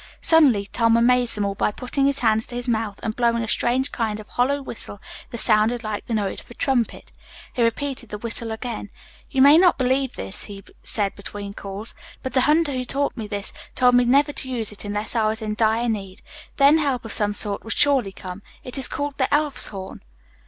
[0.19, 3.47] Suddenly Tom amazed them all by putting his hands to his mouth and blowing a
[3.47, 7.11] strange kind of hollow whistle that sounded like the note of a trumpet.
[7.53, 8.95] He repeated the whistle again and again.
[9.29, 11.93] "You may not believe it," he said between calls,
[12.23, 15.27] "but the hunter who taught me this, told me never to use it unless I
[15.27, 16.23] was in dire need.
[16.57, 18.41] Then help of some sort would surely come.
[18.63, 20.01] It is called the Elf's Horn."